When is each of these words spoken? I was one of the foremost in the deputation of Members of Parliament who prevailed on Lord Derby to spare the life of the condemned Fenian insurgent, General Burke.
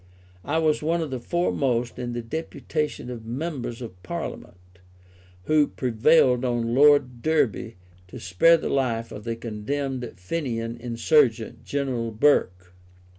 I 0.43 0.57
was 0.57 0.81
one 0.81 0.99
of 1.01 1.11
the 1.11 1.19
foremost 1.19 1.99
in 1.99 2.13
the 2.13 2.23
deputation 2.23 3.11
of 3.11 3.23
Members 3.23 3.83
of 3.83 4.01
Parliament 4.01 4.79
who 5.43 5.67
prevailed 5.67 6.43
on 6.43 6.73
Lord 6.73 7.21
Derby 7.21 7.75
to 8.07 8.19
spare 8.19 8.57
the 8.57 8.67
life 8.67 9.11
of 9.11 9.25
the 9.25 9.35
condemned 9.35 10.11
Fenian 10.17 10.75
insurgent, 10.77 11.65
General 11.65 12.09
Burke. 12.09 12.73